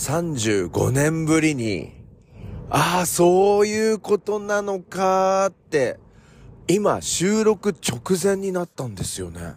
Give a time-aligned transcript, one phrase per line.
[0.00, 1.92] 35年ぶりに、
[2.70, 5.98] ああ、そういうことなのかって、
[6.68, 9.56] 今収録直前になったんですよね。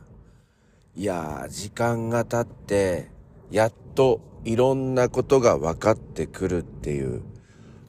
[0.98, 3.10] いやー、時間が経って、
[3.52, 7.22] やっといろんなことが分かってくるっていう、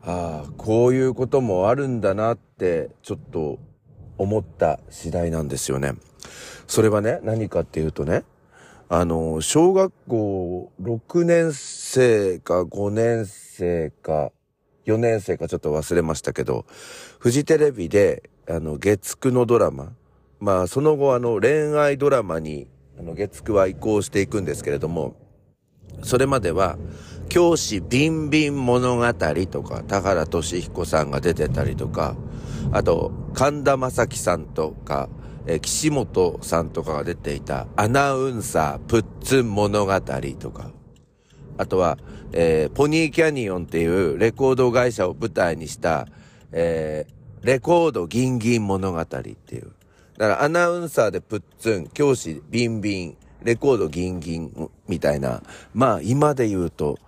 [0.03, 3.59] ああ、こういうこともあるんだなって、ちょっと
[4.17, 5.95] 思った次第なんですよね。
[6.69, 8.23] それはね、何かっていうとね、
[8.89, 14.31] あの、小学校6年生か5年生か
[14.85, 16.67] 4年生かちょっと忘れましたけど、
[17.19, 19.93] フジテレビで、あの、月9のドラマ、
[20.39, 25.17] まあ、その後あの、恋愛ドラマに、あの、月9は移行していくんですけれども、
[26.03, 26.77] それまでは、
[27.31, 32.17] 教師ビンビン物語とか、田原俊彦さんが出てたりとか、
[32.73, 35.09] あと、神田正輝さんとか、
[35.47, 40.71] えー、岸本さんとかが出ていたアナウンサープッツン物語とか、
[41.57, 41.99] あとは、
[42.33, 46.09] えー、ポニーキャニオンっていうレコード会社を舞台にした、
[46.53, 49.19] えー、レコードギンギン物語って
[49.55, 49.73] いう。
[50.17, 55.43] だからアナウンサーでプッツン、教師ビンビン、レコードギンギンみたいな、
[55.75, 56.99] まあ今で言うと、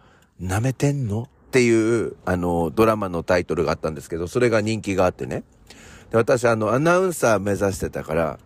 [0.41, 1.23] 舐めてんの？
[1.23, 5.45] っていう、あの、ドラマのタイトルがあったんですけど、それが人気があってね。
[6.11, 8.39] で、私、あの、アナウンサー目指してたから、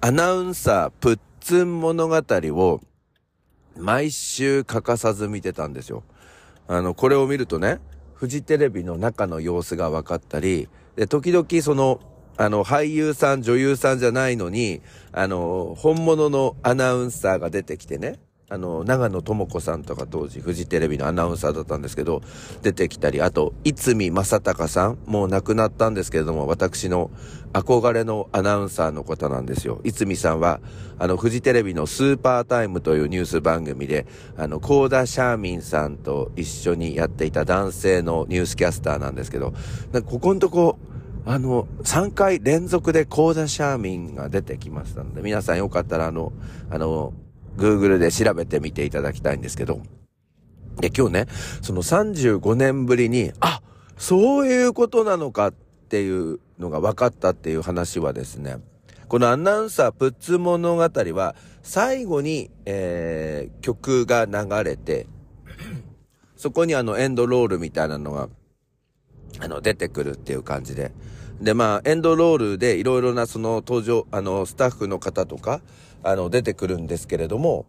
[0.00, 2.80] アナウンサー、プッツン物語を、
[3.76, 6.02] 毎週欠かさず見てたんですよ。
[6.66, 7.80] あの、これを見るとね、
[8.14, 12.00] フジテレビの中の様子が分かったり、で、時々その、
[12.36, 14.80] あの、俳優さん、女優さんじゃないのに、
[15.12, 18.18] あの、本物のアナウンサーが出てきてね、
[18.52, 22.20] あの、長野智子さんとか当時、フジテレビのアナウンサーだったんですけど、
[22.62, 27.12] 出てきたり、あと、いつみ正隆さん、もう亡くなったんですけれども、私の
[27.52, 29.80] 憧れのアナウンサーの方なんですよ。
[29.84, 30.60] いつみさんは、
[30.98, 34.04] あの、フジテレビのスーパータイムというニュース番組で、
[34.36, 39.54] あの、コーダ・シャーミンさんと一緒にやっていた男性のニュースキャスターなんですけど、
[40.06, 40.76] ここのとこ、
[41.24, 46.32] あの、3回連続でコーダ・シャーミンが出てきましたので、皆さんよかったらあの、
[46.68, 47.12] あの、
[47.56, 49.82] Google で調べてみていただきたいんですけど、
[50.80, 51.26] で、今日ね、
[51.62, 53.60] その35年ぶりに、あ、
[53.96, 58.56] そういうことなのかっていうのが分かったっていう話はですね、
[59.08, 65.06] このアナウンサープッツ物語は、最後に、えー、曲が流れて、
[66.36, 68.28] そこにあのエンドロールみたいなのが、
[69.40, 70.92] あの、出てくるっていう感じで。
[71.40, 75.60] で、まあ、エンドロールでいろいろなその登場、あの、スタッフの方とか、
[76.02, 77.66] あの、出てくるんですけれども、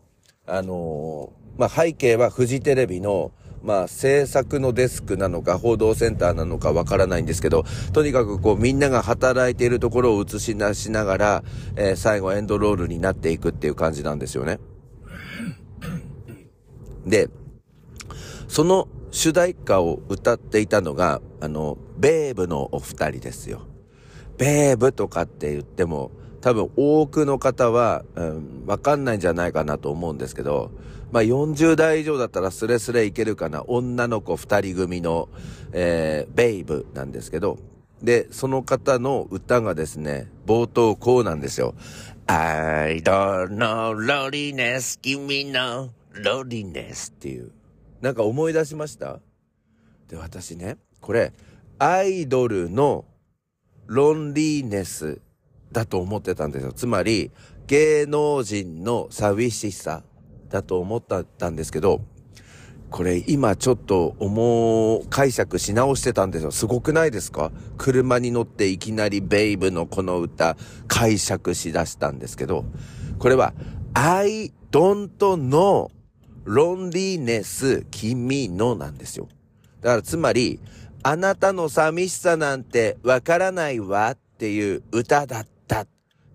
[0.48, 3.32] あのまあ、背景はフジテレビの、
[3.64, 11.44] まあ、制作のデスクなのか、報道センターなのかわからないんですけど、とにかくこう、みんなが働いているところを映し出しながら、
[11.76, 14.60] えー、最後エンドロールになっていくっていう感じなんですよね。
[17.06, 17.30] で、
[18.48, 23.62] その主題歌を歌っていたのが、あの、ベーブのお二人ですよ。
[24.38, 30.72] ベーブとかって言っても、多分多くの方は、うん、わかんないんじゃないかなと思うんですけど、
[31.12, 35.30] まあ40代以上だったらスレスレいけるかな、女の子二人組の、
[35.72, 37.58] えー、ベイブなんですけど、
[38.02, 41.76] で、その方の歌がですね、冒頭こうなんですよ。
[42.26, 47.52] I don't know loneliness, 君の loneliness っていう。
[48.02, 49.20] なんか思い出しました？
[50.08, 51.34] で、私ね、これ、
[51.78, 53.06] アイドルの
[53.86, 55.22] ロンリーネス
[55.72, 56.74] だと思ってたんですよ。
[56.74, 57.32] つまり、
[57.68, 60.04] 芸能人の寂しさ
[60.50, 62.02] だと思ったんですけど、
[62.90, 66.52] これ今ちょっと思う、解釈し直してたんですよ。
[66.52, 67.54] すごくないですか？
[67.78, 70.58] 車に乗っていきなりベイブのこの歌
[70.90, 72.66] 解釈しだしたんですけど、
[73.18, 73.54] これは
[73.94, 75.90] I don't know
[76.46, 79.30] loneliness 君のなんですよ。
[79.80, 80.60] だからつまり、
[81.04, 85.88] あなたの寂しさなんてわからないわっていう歌だった。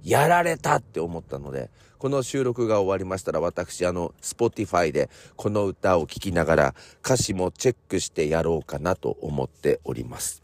[0.03, 1.69] やられたって思ったので、
[1.99, 6.75] この収録が終わりましたら私あの、 Spotify でこの歌を聴きながら
[7.05, 10.43] 歌詞もチェックしてやろうかなと思っております。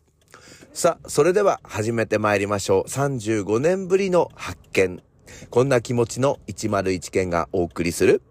[0.73, 2.89] さあ、それでは始めて参りましょう。
[2.89, 5.03] 35年ぶりの発見。
[5.50, 8.23] こんな気持ちの101件がお送りする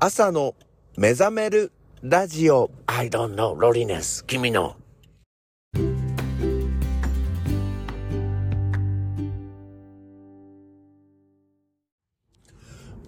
[0.00, 0.54] 朝の
[0.96, 1.72] 目覚める
[2.02, 4.76] ラジオ I don't know ロリネス君の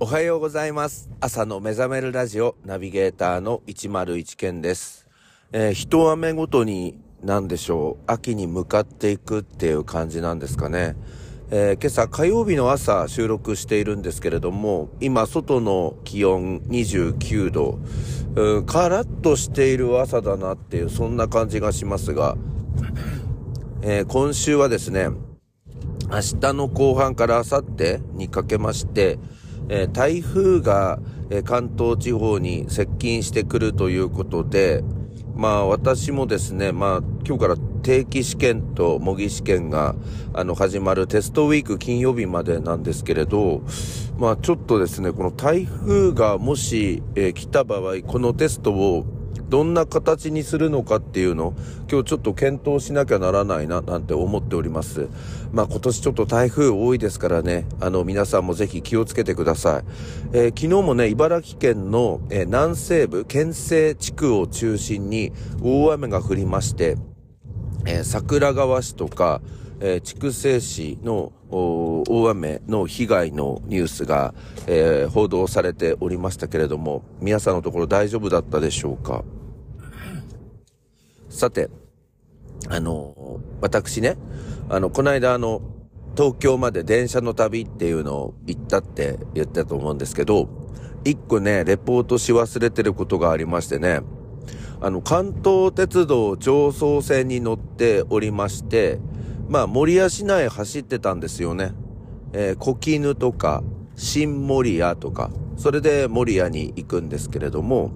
[0.03, 1.11] おはようございます。
[1.21, 5.07] 朝の目覚めるラジオナビゲーターの101件です。
[5.53, 10.97] えー、一雨ごとに何でしょう、秋に向かっていくっていう感じなんですかね。
[11.51, 17.79] えー、今朝火曜日の朝収録しているんですけれども、今外の気温29度、
[18.37, 22.39] うん、カラッとしている朝だなっていう、そんな感じがしますが、
[23.83, 25.11] えー、今週はですね、
[26.11, 29.19] 明日の後半から明後日にかけまして、
[29.73, 30.99] えー、台風が、
[31.33, 34.83] え関東地方に接近してくるということで、
[35.37, 39.95] まあ私もですね、まあ今日から定期試験と模擬試験が
[40.35, 43.63] あの始まるテストウィーク金曜日までなんですけれど、
[44.19, 49.07] まあちょっとですね、この台風がもし、え、来た場合、このテストを
[49.51, 51.55] どんな形にするのかっていうのを
[51.91, 55.09] 今日ちょっと検討しなきゃならないななんて思っております。
[55.53, 59.85] まあ今年ちょっと台風多いですからね、あの皆さんもぜひ気をつけてください。
[60.33, 65.33] えー、昨日もね、茨城県の、えー、南西部、県西地区を中心に
[65.63, 66.97] 大雨が降りまして、
[67.87, 69.41] えー、桜川市とか、
[69.81, 74.35] えー、筑西市の大雨の被害のニュースが、
[74.67, 79.25] えー、報道されておりましたけれども、皆さんのところ大丈夫だったでしょうか？
[81.29, 81.71] さて、
[82.69, 84.17] あの、私ね、
[84.69, 85.63] あの、この間あの、
[86.17, 90.49] 東京まで電車の旅っていうのを行ったって言ったと思うんですけど、
[91.05, 94.01] 一個ね、レポートし忘れてることがありましてね、
[94.83, 98.99] あの、関東鉄道上層線に乗っておりまして、
[99.51, 101.73] まあ、守谷市内走ってたんですよね。
[102.33, 103.65] えー、小絹とか、
[103.97, 107.91] 新守谷とか、それで守谷に行くんですけれども、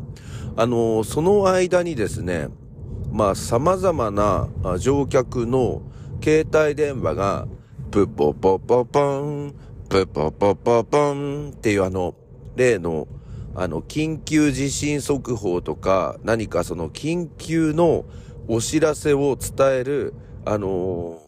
[0.56, 2.48] あのー、その間にですね、
[3.12, 4.48] まあ、様々な
[4.78, 5.82] 乗客の
[6.20, 7.46] 携帯電話が、
[7.92, 9.54] プポポポポン、
[9.88, 12.16] プポポポポンっていうあの、
[12.56, 13.06] 例の
[13.54, 18.04] あの、緊急地震速報とか、何かその緊急の
[18.48, 20.14] お知らせを伝える、
[20.44, 21.23] あの、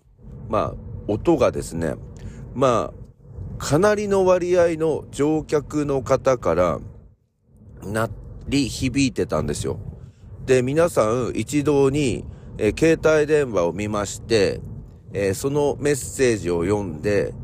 [0.48, 0.75] まあ、
[1.08, 1.94] 音がですね、
[2.54, 3.06] まあ、
[3.58, 6.81] かなりの割合の乗客の方から、
[7.84, 8.08] な
[8.48, 9.78] り響いてたんですよ。
[10.44, 12.25] で、皆さん一堂に、
[12.58, 14.60] えー、携帯電話を見まして、
[15.12, 17.34] えー、そのメッセージを読んで、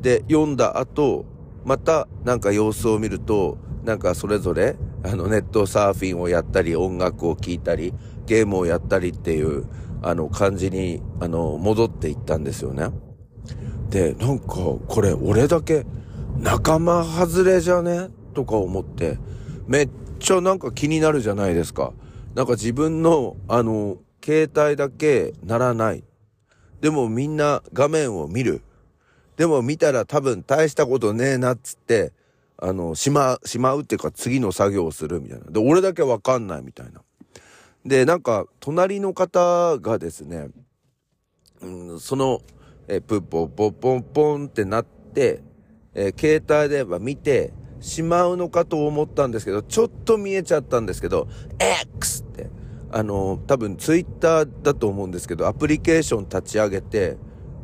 [0.00, 1.24] で、読んだ後、
[1.64, 7.94] またなんか様子を見ると、なんかそれぞれ、あのネットサーフィンをやったり、音楽を聴いたり、
[8.26, 9.66] ゲームをやったりっていう、
[10.02, 12.90] あの感じに、あの、戻っていったんですよね。
[13.90, 14.46] で、なんか、
[14.88, 15.84] これ俺だけ
[16.38, 18.08] 仲間外れじゃね？
[18.34, 19.18] とか思って、
[19.66, 21.92] めっちゃなんか気になるじゃないですか。
[22.34, 26.04] なんか自分の、あの、携帯だけならない。
[26.80, 28.62] でもみんな画面を見る。
[29.36, 32.12] でも見たら多分大したことねえなっつって、
[32.58, 35.50] あの、しま、しまうっていうか次の作業をするみたいな。
[35.50, 37.02] で、俺だけわかんないみたいな。
[37.84, 40.48] で、なんか、隣の方がですね、
[41.62, 42.40] うん、その、
[42.88, 45.42] え、プッポポポンポンってなって、
[45.94, 51.28] え携帯電話見てしまうのかと思ったんですけど、ちょっと見えちゃったんですけど、
[51.58, 52.50] X って、
[52.92, 57.16] あの、多分ツイッターだと思うんですけど、アプリケーション立ち上げて、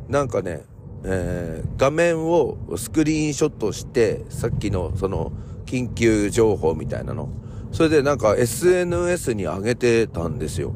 [0.07, 0.63] なんかね、
[1.03, 5.31] えー、画面をスクリーンショットして、さっきのその
[5.65, 7.29] 緊急情報みたいなの。
[7.71, 10.73] それでなんか SNS に上げてたんですよ。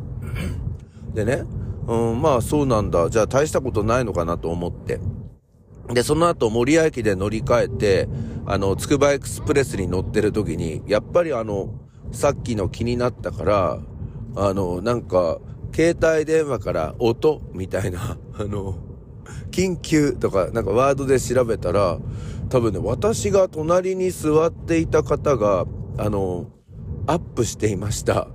[1.14, 1.44] でね、
[1.88, 3.10] うん、まあそうなんだ。
[3.10, 5.00] じゃあ大したことないのかなと思って。
[5.90, 8.10] で、その後森谷駅で乗り換えて、
[8.46, 11.74] あの、つくばエクスプレスに乗ってる時に、やっぱりあの、
[12.12, 13.80] さっきの気になったから、
[14.36, 15.40] あの、なんか、
[15.74, 18.76] 携帯電話から音みたいな、 あの、
[19.52, 22.00] 緊急とかなんかワードで調べたら、
[22.50, 25.66] 多分ね、私が隣に座っていた方が、
[25.98, 26.48] あの、
[27.12, 28.30] アップしていました。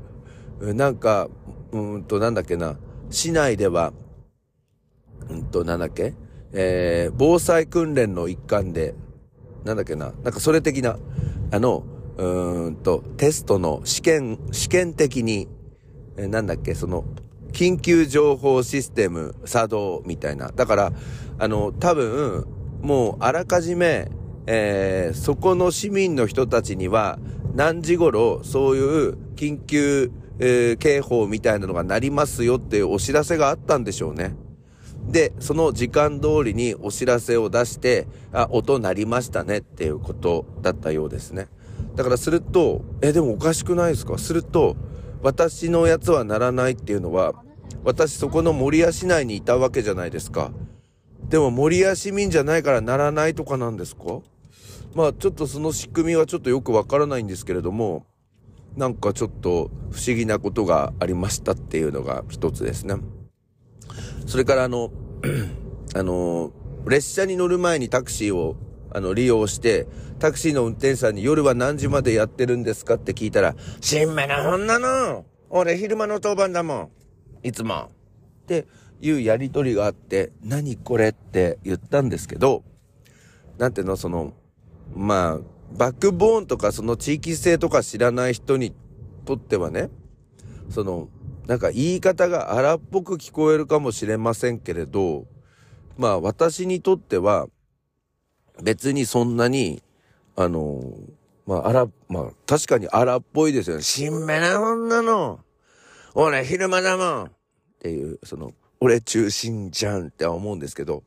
[0.60, 1.28] なんか、
[1.72, 2.76] うんと、なんだっけな、
[3.08, 3.94] 市内では、
[5.30, 6.14] うんと、なんだっけ
[6.52, 8.94] えー、防災訓練の一環で、
[9.64, 10.98] なんだっけな、なんかそれ的な、
[11.52, 11.84] あの、
[12.18, 15.48] うんと、テストの試験、試験的に、
[16.18, 17.04] えー、なんだっけ、その、
[17.52, 20.52] 緊急情報システム作動みたいな。
[20.54, 20.92] だから、
[21.38, 22.46] あの、多分、
[22.82, 24.10] もうあらかじめ、
[24.46, 27.18] えー、そこの市民の人たちには、
[27.56, 34.36] 何時頃、そういう緊急、えー、警報みたいなのが鳴りますよっていうお知らせがあったんでしょうね。
[35.08, 41.48] で、その時間通りにお知らせを出して、あ、音鳴りましたねっていうことだったようですね。
[41.94, 44.18] だからすると、え、でもおかしくないですか？
[44.18, 44.76] すると、
[45.22, 47.32] 私のやつは鳴らないっていうのは、
[47.84, 50.52] 私そこの守谷市内にいたわけじゃないですか。
[51.30, 54.02] でも守谷市民じゃないからならないとかなんですか？
[54.94, 58.06] まあちょっとその仕組みはちょっとよくわからないんですけれども、
[58.76, 62.96] なんかちょっと不思議なことがありましたっていうのが一つですね。
[64.26, 64.90] それからあの、
[65.94, 66.52] あの、
[66.86, 68.56] 列車に乗る前にタクシーを、
[68.92, 69.86] あの、利用して、
[70.18, 76.90] タクシーの運転手さんに夜は何時までやってるんですかって聞いたら、新めなほんなの俺昼間の当番だもん
[77.42, 77.74] いつも。
[77.74, 78.66] って
[79.00, 81.08] いうやりとりがあって、何これ？
[81.08, 82.62] って言ったんですけど、
[83.58, 84.34] なんていうの、その、
[84.94, 85.40] まあ、
[85.76, 88.74] バックボーンとかその地域性とか知らない人に
[89.24, 89.90] とってはね、
[90.70, 91.08] その、
[91.46, 95.26] なんか言い方が荒っぽく聞こえるかもしれませんけれど、
[95.96, 97.46] まあ私にとっては
[98.62, 99.82] 別にそんなに、
[100.34, 100.82] あの、
[101.46, 103.82] まあ荒、まあ確かに荒っぽいですよね。
[103.82, 105.40] しんめな女の。
[106.14, 107.24] 俺昼間だもん。
[107.26, 107.30] っ
[107.78, 111.02] ていう、その、俺中心じゃんって思うんですけど、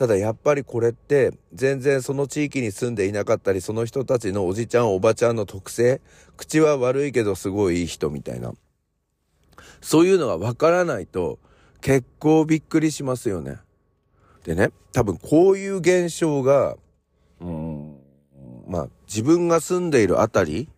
[0.00, 6.00] ただやっぱりこれって全然その地域に住んでいなかったりその人たちのおじちゃんおばちゃんの特性
[6.38, 8.54] 口は悪いけどすごいいい人みたいな
[9.82, 11.38] そういうのがわからないと
[11.82, 13.58] 結構びっくりしますよね。
[14.44, 16.78] でね多分こういう現象が
[17.42, 17.98] うん
[18.66, 20.70] まあ自分が住んでいるあたり、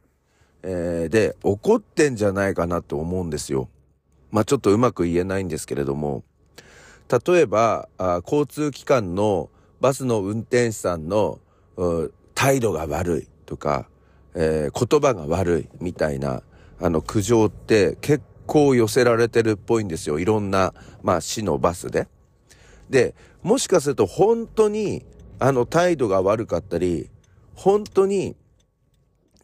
[0.65, 3.69] えー、で起こってんじゃないかなと思うんですよ。
[4.33, 6.25] まあちょっとうまく言えないんですけれども
[7.13, 9.51] 例えばあ交通機関の
[9.81, 11.41] バスの運転手さんの
[12.35, 13.89] 態度が悪いとか、
[14.35, 16.43] えー、言葉が悪いみたいな
[16.81, 22.09] あの苦情って結構寄せられてるっぽいんですよいろんな、まあ、市のバスで。
[22.91, 25.05] でもしかすると本当に
[25.39, 27.11] あの態度が悪かったり
[27.55, 28.37] 本当に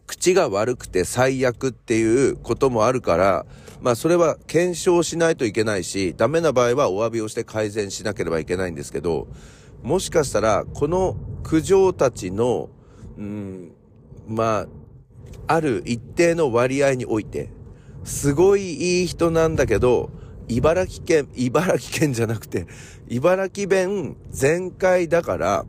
[0.09, 3.47] 口が悪くて最悪っていうこともあるから
[3.81, 9.29] まあそれは検証しないといけないし、ダメな場合はお詫びをして改善しなければいけないんですけど、
[9.83, 12.71] もしかしたらこの苦情たちの、
[13.17, 13.73] うん、
[14.27, 14.67] まあ、
[15.47, 17.50] ある一定の割合において、
[18.05, 20.11] すごいいい人なんだけど、
[20.49, 22.67] 茨城県、茨城県じゃなくて、
[23.09, 25.67] 茨城弁全開だから、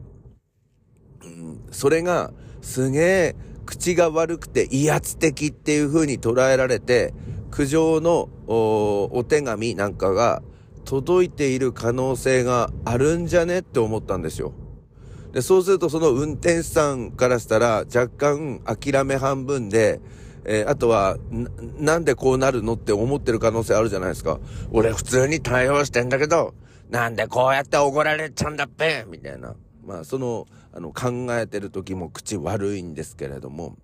[1.24, 2.32] うん、それが
[2.62, 3.36] すげえ
[3.70, 7.14] 口が悪くて威圧的っていう風に捉えられて、
[7.52, 10.42] 苦情のお手紙なんかが
[10.86, 14.54] 届いている可能性があるんじゃねって思ったんですよ。
[15.34, 20.02] で、そうするとその運転手さんからしたら若干諦め半分で、
[20.46, 21.18] えー、あとは
[21.78, 24.40] なんでこうなるのって思ってる可能性あるじゃないですか。
[24.72, 26.56] 俺普通に対応してんだけど、
[26.90, 29.54] なんでこうやって怒られちゃうんだっぺみたいな。
[29.86, 33.78] まあ、その、あの、考えてる時も口悪いんですけれども、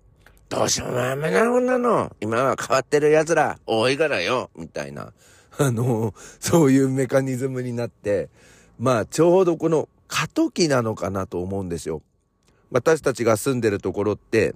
[0.48, 2.14] どうしようもダメな女の。
[2.20, 4.50] 今は変わってる奴ら多いからよ。
[4.56, 5.12] みたいな。
[5.58, 8.28] あの、そういうメカニズムになって、
[8.78, 12.02] まあ、ちょうどこの過渡期なのかなと思うんですよ。
[12.70, 14.54] 私たちが住んでるところって、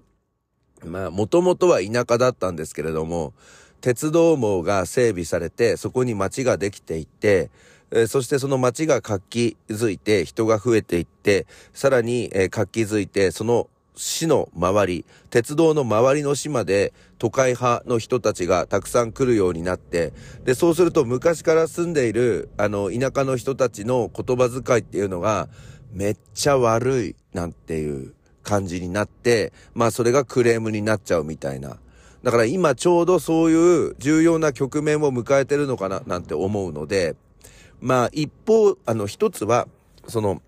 [0.84, 3.34] まあ、もともとは田舎だったんですけれども、
[3.80, 7.50] 鉄道網が整備されて、そこに街ができていって、
[7.90, 20.12] えー、そしてその街が活気づいて、人が増えていって、さらに、えー、活気づいて、その市の周り、鉄道の周りの市まで都会派の人たちがたくさん来るようになって、
[20.44, 25.48] で、そうすると昔から住んでいる、あの、田舎の人たちの言葉遣いっていうのが、
[25.92, 31.78] めっちゃ悪いなんていう感じになって、まあそれがクレームになっちゃうみたいな。
[32.22, 37.16] だから今ちょうどそういう重要な局面を迎えてるのかななんて思うので、
[37.80, 39.68] まあ一方、あの一つは、
[40.06, 40.42] その、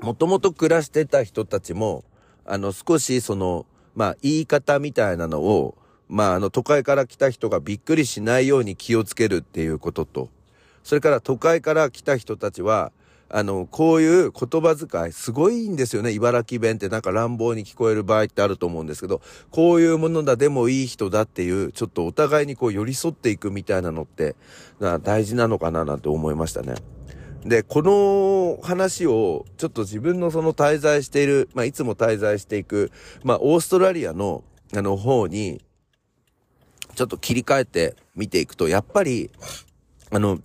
[0.00, 2.04] もともと暮らしてた人たちも、
[2.44, 5.76] あの、少しその、まあ、言い方みたいなのを、
[6.08, 10.28] まあ、あの、都会から来た人がびっくりしないように気をつけるっていうことと、
[10.82, 12.90] それから都会から来た人たちは、
[13.34, 16.12] あの、こういう言葉遣い、すごいんですよね。
[16.12, 24.36] 茨城弁ってなんか乱暴に聞こえる場合ってあると思うんですけど、こういうものだ、でもいい人だっていう、ちょっとお互いにこう寄り添っていくみたいなのって、
[24.80, 26.74] な大事なのかななんて思いましたね。
[27.46, 32.92] で、この話を、ちょっと自分のその滞在している、まあ、いつも滞在していく、
[33.24, 34.44] まあ、オーストラリアの、
[34.76, 35.62] あの方に、
[36.94, 39.30] ちょっと切り替えて見ていくと、やっぱり、
[40.10, 40.38] あの、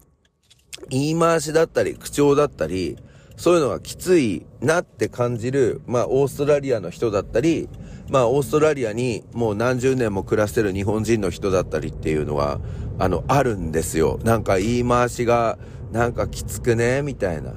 [0.90, 2.98] 言い回しだったり、口調だったり、
[3.36, 7.70] そういうのがきついなって感じる、まあ、オーストラリアの人だったり、
[8.10, 12.60] まあ、オーストラリアにもう何十年も暮らしてる日本人の人だったりっていうのは、
[12.98, 14.20] あの、あるんですよ。
[14.24, 15.60] なんか言い回しが、
[15.92, 17.54] なんかきつくねみたいな。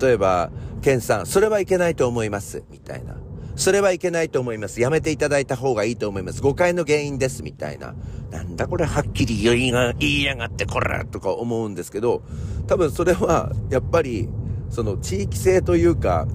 [0.00, 0.50] 例えば、
[0.82, 2.62] ケンさん、それはいけないと思います。
[2.70, 3.16] みたいな。
[3.56, 4.80] それはいけないと思います。
[4.80, 6.40] やめていただいた方がいいと思います。
[6.40, 7.42] 誤解の原因です。
[7.42, 7.94] みたいな。
[8.30, 12.22] なんだこれはっきり言いが、言いやがってこれとか思うんですけど、
[12.66, 14.28] 多分それは、やっぱり、
[14.70, 16.26] その地域性というか、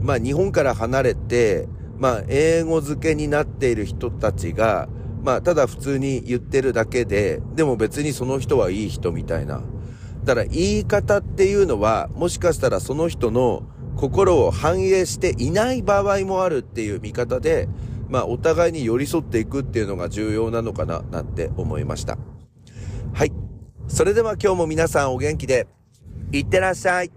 [0.00, 1.66] まあ日本から離れて、
[1.98, 4.88] まあ英語付けになっている人たちが、
[5.22, 9.62] まあただ普通に言ってるだけで、でも別にその人はいい人みたいな。
[10.24, 13.62] だから言い方っていうのは、もしかしたらその人の
[13.96, 17.68] 心を反映していない場合もあるっていう見方で、
[18.08, 22.18] まあお互いに寄り添っていくっていうのが重要なのかななんて思いました。
[23.12, 23.32] はい。
[23.88, 25.66] それでは今日も皆さんお元気で、
[26.32, 27.12] いってらっしゃい。